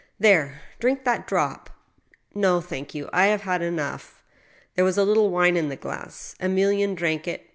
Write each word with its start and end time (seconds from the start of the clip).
There! 0.17 0.61
drink 0.79 1.05
that 1.05 1.27
drop."" 1.27 1.69
No, 2.33 2.59
thank 2.59 2.95
you, 2.95 3.07
I 3.13 3.27
have 3.27 3.41
had 3.41 3.61
enough." 3.61 4.23
There 4.73 4.83
was 4.83 4.97
a 4.97 5.05
little 5.05 5.29
wine 5.29 5.55
in 5.55 5.69
the 5.69 5.75
glass. 5.75 6.33
Emilienne 6.39 6.95
drank 6.95 7.27
it. 7.27 7.47